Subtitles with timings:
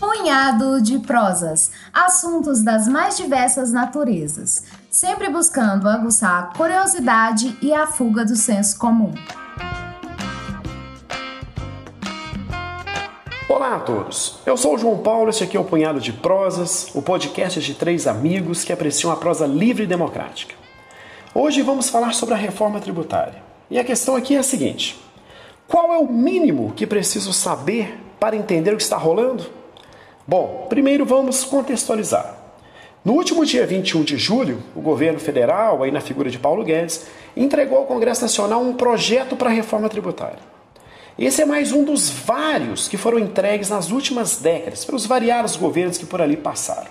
[0.00, 7.86] Punhado de prosas, assuntos das mais diversas naturezas, sempre buscando aguçar a curiosidade e a
[7.86, 9.12] fuga do senso comum.
[13.50, 16.90] Olá a todos, eu sou o João Paulo, este aqui é o Punhado de Prosas,
[16.94, 20.54] o podcast de três amigos que apreciam a prosa livre e democrática.
[21.34, 23.47] Hoje vamos falar sobre a reforma tributária.
[23.70, 24.98] E a questão aqui é a seguinte:
[25.66, 29.46] qual é o mínimo que preciso saber para entender o que está rolando?
[30.26, 32.36] Bom, primeiro vamos contextualizar.
[33.04, 37.06] No último dia 21 de julho, o governo federal, aí na figura de Paulo Guedes,
[37.36, 40.40] entregou ao Congresso Nacional um projeto para a reforma tributária.
[41.18, 45.98] Esse é mais um dos vários que foram entregues nas últimas décadas pelos variados governos
[45.98, 46.90] que por ali passaram.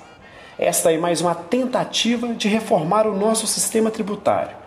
[0.57, 4.57] Esta é mais uma tentativa de reformar o nosso sistema tributário,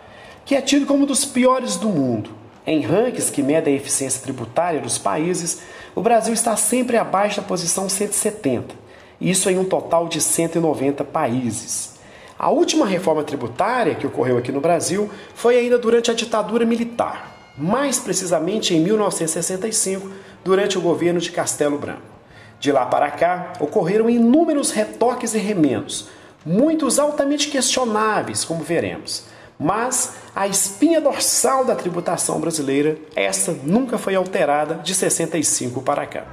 [0.50, 2.30] que é tido como um dos piores do mundo.
[2.66, 5.60] Em rankings que medem a eficiência tributária dos países,
[5.95, 8.75] o Brasil está sempre abaixo da posição 170,
[9.20, 12.00] isso em um total de 190 países.
[12.36, 17.36] A última reforma tributária que ocorreu aqui no Brasil foi ainda durante a ditadura militar
[17.56, 20.10] mais precisamente em 1965,
[20.42, 22.00] durante o governo de Castelo Branco.
[22.58, 26.08] De lá para cá, ocorreram inúmeros retoques e remendos,
[26.44, 29.30] muitos altamente questionáveis, como veremos.
[29.61, 36.25] Mas a espinha dorsal da tributação brasileira, essa nunca foi alterada de 65 para cá.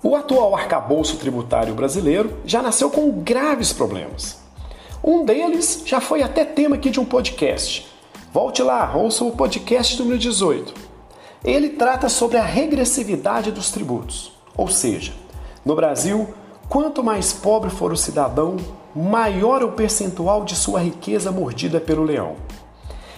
[0.00, 4.38] O atual arcabouço tributário brasileiro já nasceu com graves problemas.
[5.02, 7.88] Um deles já foi até tema aqui de um podcast.
[8.32, 10.85] Volte lá, ouça o podcast número 18.
[11.44, 14.32] Ele trata sobre a regressividade dos tributos.
[14.56, 15.12] Ou seja,
[15.64, 16.28] no Brasil,
[16.68, 18.56] quanto mais pobre for o cidadão,
[18.94, 22.36] maior é o percentual de sua riqueza mordida pelo leão.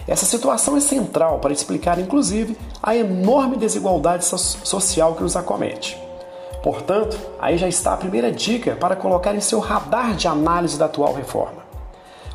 [0.07, 5.97] Essa situação é central para explicar, inclusive, a enorme desigualdade social que nos acomete.
[6.63, 10.85] Portanto, aí já está a primeira dica para colocar em seu radar de análise da
[10.85, 11.63] atual reforma.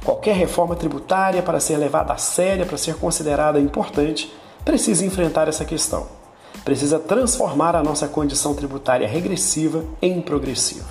[0.05, 4.33] Qualquer reforma tributária, para ser levada a séria, para ser considerada importante,
[4.65, 6.07] precisa enfrentar essa questão.
[6.65, 10.89] Precisa transformar a nossa condição tributária regressiva em progressiva.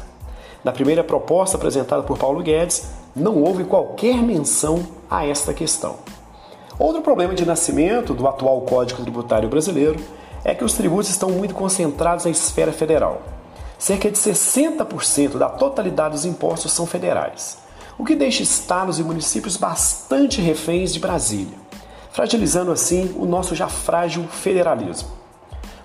[0.64, 5.98] Na primeira proposta apresentada por Paulo Guedes, não houve qualquer menção a esta questão.
[6.80, 10.00] Outro problema de nascimento do atual Código Tributário Brasileiro
[10.44, 13.22] é que os tributos estão muito concentrados na esfera federal.
[13.78, 17.58] Cerca de 60% da totalidade dos impostos são federais,
[17.98, 21.58] o que deixa estados e municípios bastante reféns de Brasília,
[22.14, 25.10] fragilizando assim o nosso já frágil federalismo.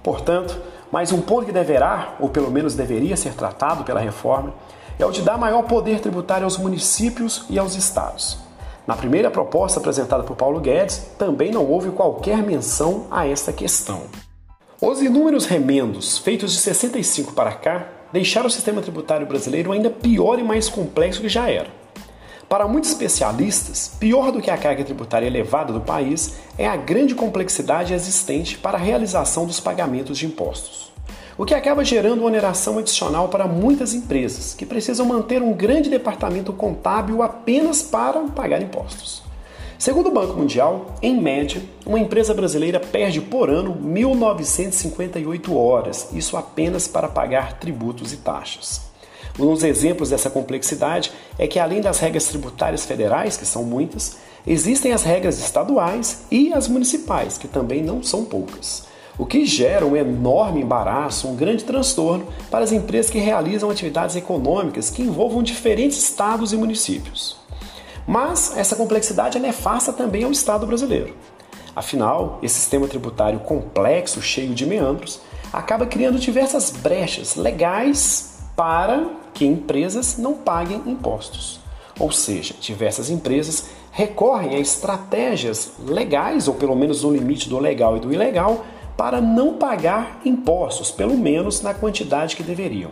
[0.03, 0.61] Portanto,
[0.93, 4.53] mais um ponto que deverá, ou pelo menos deveria ser tratado pela reforma,
[4.99, 8.39] é o de dar maior poder tributário aos municípios e aos estados.
[8.87, 14.03] Na primeira proposta apresentada por Paulo Guedes, também não houve qualquer menção a esta questão.
[14.81, 20.39] Os inúmeros remendos feitos de 65 para cá deixaram o sistema tributário brasileiro ainda pior
[20.39, 21.69] e mais complexo que já era.
[22.49, 27.15] Para muitos especialistas, pior do que a carga tributária elevada do país é a grande
[27.15, 30.91] complexidade existente para a realização dos pagamentos de impostos,
[31.37, 35.91] o que acaba gerando uma oneração adicional para muitas empresas que precisam manter um grande
[35.91, 39.23] departamento contábil apenas para pagar impostos.
[39.79, 46.35] Segundo o Banco Mundial, em média, uma empresa brasileira perde por ano 1.958 horas, isso
[46.35, 48.88] apenas para pagar tributos e taxas.
[49.39, 54.17] Um dos exemplos dessa complexidade é que, além das regras tributárias federais, que são muitas,
[54.47, 58.87] existem as regras estaduais e as municipais, que também não são poucas.
[59.17, 64.17] O que gera um enorme embaraço, um grande transtorno para as empresas que realizam atividades
[64.17, 67.37] econômicas que envolvam diferentes estados e municípios.
[68.07, 71.15] Mas essa complexidade é nefasta também ao Estado brasileiro.
[71.75, 75.21] Afinal, esse sistema tributário complexo, cheio de meandros,
[75.53, 81.61] acaba criando diversas brechas legais para que empresas não paguem impostos.
[81.97, 87.97] Ou seja, diversas empresas recorrem a estratégias legais, ou pelo menos no limite do legal
[87.97, 92.91] e do ilegal, para não pagar impostos, pelo menos na quantidade que deveriam.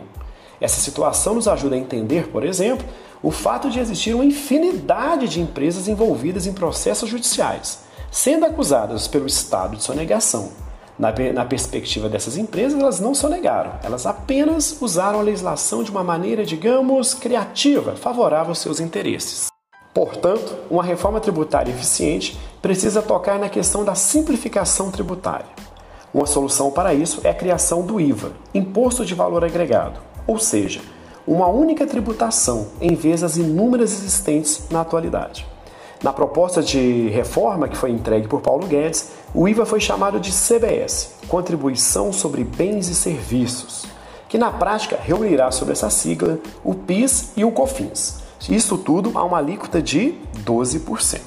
[0.61, 2.87] Essa situação nos ajuda a entender, por exemplo,
[3.21, 7.79] o fato de existir uma infinidade de empresas envolvidas em processos judiciais,
[8.09, 10.53] sendo acusadas pelo Estado de sonegação.
[10.97, 16.03] Na, na perspectiva dessas empresas, elas não sonegaram, elas apenas usaram a legislação de uma
[16.03, 19.47] maneira, digamos, criativa, favorável aos seus interesses.
[19.93, 25.47] Portanto, uma reforma tributária eficiente precisa tocar na questão da simplificação tributária.
[26.13, 30.81] Uma solução para isso é a criação do IVA, Imposto de Valor Agregado, ou seja,
[31.27, 35.45] uma única tributação em vez das inúmeras existentes na atualidade.
[36.03, 40.31] Na proposta de reforma que foi entregue por Paulo Guedes, o IVA foi chamado de
[40.31, 43.97] CBS Contribuição sobre Bens e Serviços
[44.29, 48.23] que na prática reunirá sobre essa sigla o PIS e o COFINS.
[48.49, 51.21] Isso tudo a uma alíquota de 12%.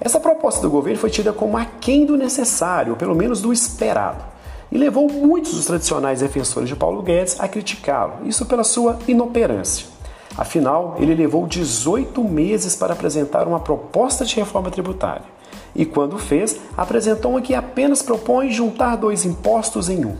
[0.00, 4.24] Essa proposta do governo foi tida como aquém do necessário, ou pelo menos do esperado,
[4.70, 9.86] e levou muitos dos tradicionais defensores de Paulo Guedes a criticá-lo, isso pela sua inoperância.
[10.38, 15.24] Afinal, ele levou 18 meses para apresentar uma proposta de reforma tributária.
[15.74, 20.16] E quando fez, apresentou uma que apenas propõe juntar dois impostos em um.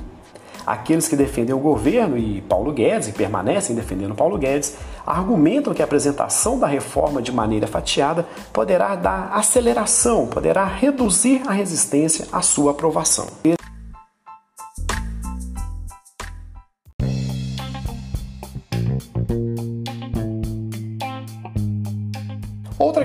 [0.67, 4.75] Aqueles que defendem o governo e Paulo Guedes, e permanecem defendendo Paulo Guedes,
[5.07, 11.53] argumentam que a apresentação da reforma de maneira fatiada poderá dar aceleração, poderá reduzir a
[11.53, 13.29] resistência à sua aprovação.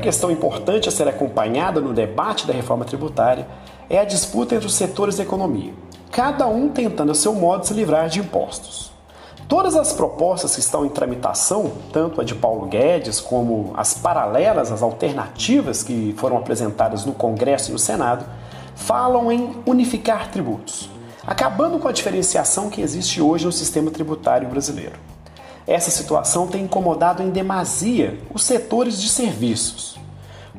[0.04, 3.48] Questão importante a ser acompanhada no debate da reforma tributária
[3.90, 5.74] é a disputa entre os setores da economia
[6.14, 8.92] cada um tentando a seu modo se livrar de impostos.
[9.48, 14.72] Todas as propostas que estão em tramitação, tanto a de Paulo Guedes como as paralelas,
[14.72, 18.26] as alternativas que foram apresentadas no Congresso e no Senado,
[18.76, 20.88] falam em unificar tributos,
[21.26, 25.12] acabando com a diferenciação que existe hoje no sistema tributário brasileiro.
[25.65, 29.98] Essa situação tem incomodado em demasia os setores de serviços,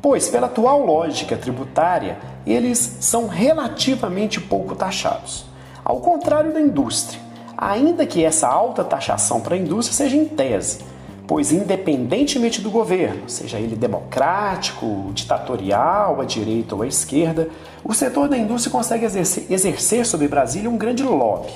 [0.01, 5.45] pois, pela atual lógica tributária, eles são relativamente pouco taxados.
[5.83, 7.21] Ao contrário da indústria,
[7.55, 10.79] ainda que essa alta taxação para a indústria seja em tese,
[11.27, 17.49] pois independentemente do governo, seja ele democrático, ditatorial, à direita ou à esquerda,
[17.83, 21.53] o setor da indústria consegue exercer, exercer sobre Brasília um grande lobby.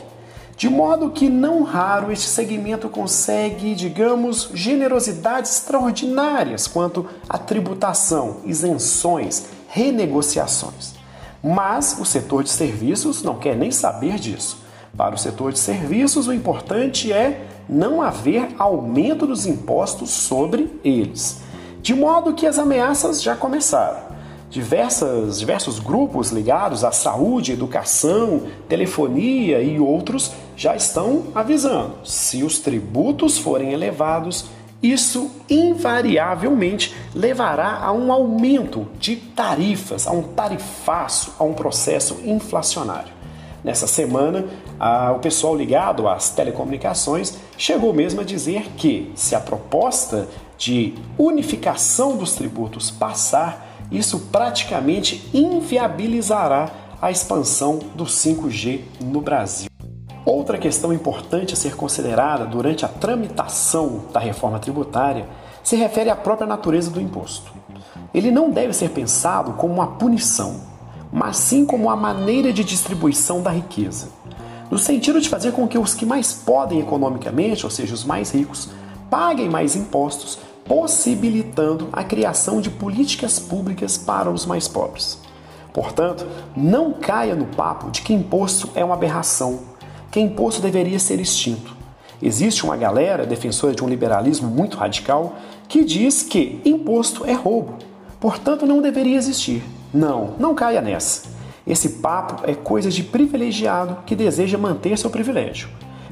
[0.60, 9.46] De modo que não raro este segmento consegue, digamos, generosidades extraordinárias quanto à tributação, isenções,
[9.70, 10.96] renegociações.
[11.42, 14.62] Mas o setor de serviços não quer nem saber disso.
[14.98, 21.40] Para o setor de serviços, o importante é não haver aumento dos impostos sobre eles.
[21.82, 24.09] De modo que as ameaças já começaram.
[24.50, 32.58] Diversas, diversos grupos ligados à saúde, educação, telefonia e outros já estão avisando: se os
[32.58, 34.46] tributos forem elevados,
[34.82, 43.14] isso invariavelmente levará a um aumento de tarifas, a um tarifaço, a um processo inflacionário.
[43.64, 44.46] Nessa semana,
[44.80, 50.96] a, o pessoal ligado às telecomunicações chegou mesmo a dizer que, se a proposta de
[51.18, 56.70] unificação dos tributos passar, isso praticamente inviabilizará
[57.02, 59.70] a expansão do 5G no Brasil.
[60.26, 65.28] Outra questão importante a ser considerada durante a tramitação da reforma tributária
[65.64, 67.52] se refere à própria natureza do imposto.
[68.14, 70.62] Ele não deve ser pensado como uma punição,
[71.12, 74.10] mas sim como uma maneira de distribuição da riqueza,
[74.70, 78.32] no sentido de fazer com que os que mais podem economicamente, ou seja, os mais
[78.32, 78.70] ricos,
[79.10, 80.38] paguem mais impostos,
[80.70, 85.18] possibilitando a criação de políticas públicas para os mais pobres.
[85.74, 89.62] Portanto, não caia no papo de que imposto é uma aberração
[90.12, 91.76] que imposto deveria ser extinto.
[92.22, 97.80] Existe uma galera defensora de um liberalismo muito radical que diz que imposto é roubo,
[98.20, 99.64] portanto não deveria existir.
[99.92, 101.30] Não, não caia nessa.
[101.66, 105.68] Esse papo é coisa de privilegiado que deseja manter seu privilégio,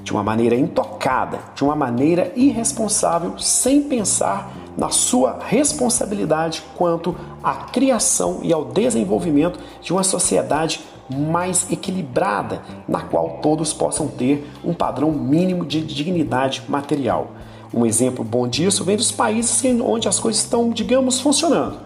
[0.07, 7.53] de uma maneira intocada, de uma maneira irresponsável, sem pensar na sua responsabilidade quanto à
[7.55, 14.73] criação e ao desenvolvimento de uma sociedade mais equilibrada, na qual todos possam ter um
[14.73, 17.31] padrão mínimo de dignidade material.
[17.73, 21.79] Um exemplo bom disso vem dos países onde as coisas estão, digamos, funcionando.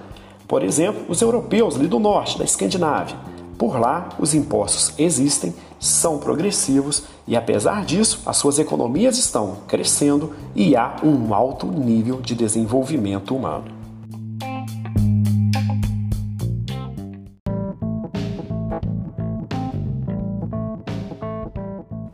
[0.48, 3.16] Por exemplo, os europeus ali do norte, da Escandinávia.
[3.58, 10.32] Por lá, os impostos existem, são progressivos e, apesar disso, as suas economias estão crescendo
[10.56, 13.66] e há um alto nível de desenvolvimento humano.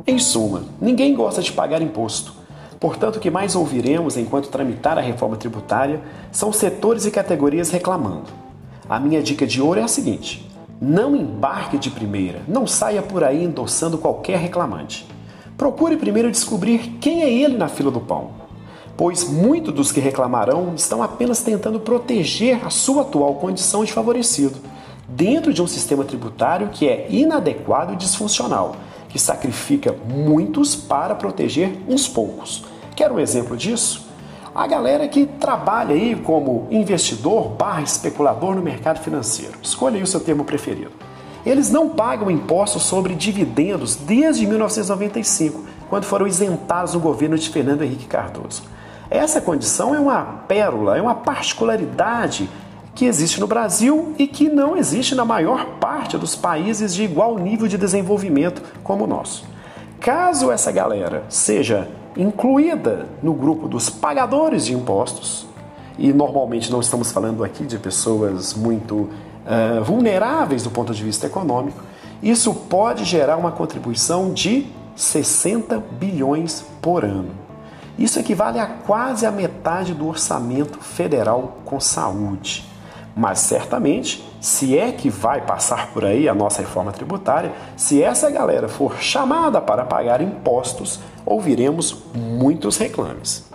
[0.07, 2.33] Em suma, ninguém gosta de pagar imposto.
[2.79, 8.31] Portanto, o que mais ouviremos enquanto tramitar a reforma tributária são setores e categorias reclamando.
[8.88, 10.46] A minha dica de ouro é a seguinte:
[10.81, 15.07] não embarque de primeira, não saia por aí endossando qualquer reclamante.
[15.57, 18.31] Procure primeiro descobrir quem é ele na fila do pão,
[18.96, 24.57] pois muitos dos que reclamarão estão apenas tentando proteger a sua atual condição de favorecido,
[25.07, 28.75] dentro de um sistema tributário que é inadequado e disfuncional,
[29.10, 32.65] que sacrifica muitos para proteger uns poucos.
[32.96, 34.06] Quer um exemplo disso?
[34.57, 39.53] A galera que trabalha aí como investidor barra especulador no mercado financeiro.
[39.61, 40.93] Escolha aí o seu termo preferido.
[41.45, 47.83] Eles não pagam impostos sobre dividendos desde 1995, quando foram isentados no governo de Fernando
[47.83, 48.63] Henrique Cardoso.
[49.11, 52.49] Essa condição é uma pérola, é uma particularidade
[52.95, 57.37] que existe no Brasil e que não existe na maior parte dos países de igual
[57.37, 59.45] nível de desenvolvimento como o nosso.
[59.99, 61.87] Caso essa galera seja
[62.17, 65.47] incluída no grupo dos pagadores de impostos,
[65.97, 71.25] e normalmente não estamos falando aqui de pessoas muito uh, vulneráveis do ponto de vista
[71.25, 71.81] econômico,
[72.21, 77.31] isso pode gerar uma contribuição de 60 bilhões por ano.
[77.97, 82.65] Isso equivale a quase a metade do orçamento federal com saúde.
[83.17, 88.29] Mas certamente, se é que vai passar por aí a nossa reforma tributária, se essa
[88.29, 93.50] galera for chamada para pagar impostos, ouviremos muitos reclames.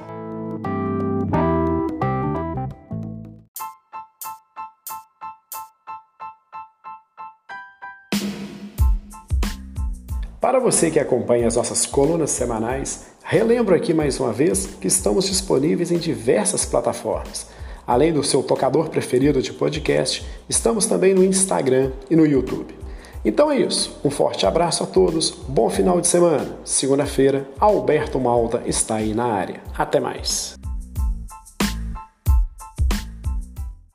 [10.40, 15.26] Para você que acompanha as nossas colunas semanais, relembro aqui mais uma vez que estamos
[15.28, 17.46] disponíveis em diversas plataformas.
[17.86, 22.74] Além do seu tocador preferido de podcast, estamos também no Instagram e no YouTube.
[23.24, 23.98] Então é isso.
[24.04, 26.56] Um forte abraço a todos, bom final de semana.
[26.64, 29.60] Segunda-feira, Alberto Malta está aí na área.
[29.76, 30.61] Até mais.